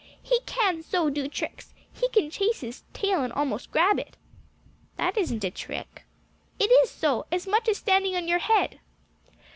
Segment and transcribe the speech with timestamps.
[0.23, 1.75] "He can so do tricks!
[1.93, 4.17] He can chase his tail and almost grab it."
[4.95, 6.05] "That isn't a trick."
[6.57, 8.79] "It is so as much as standing on your head."